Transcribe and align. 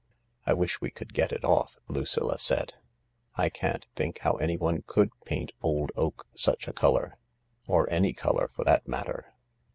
"I 0.47 0.53
wish 0.53 0.81
we 0.81 0.89
could 0.89 1.13
get 1.13 1.31
it 1.31 1.45
off," 1.45 1.77
Lucilla 1.87 2.39
said." 2.39 2.73
I 3.35 3.49
can't 3.49 3.85
think 3.95 4.17
how 4.21 4.33
anyone 4.37 4.81
could 4.87 5.11
paint 5.25 5.51
old 5.61 5.91
oak 5.95 6.25
such 6.33 6.67
a 6.67 6.73
colour— 6.73 7.19
or 7.67 7.87
any 7.91 8.11
colour 8.11 8.49
for 8.55 8.63
that 8.65 8.87
matter. 8.87 9.31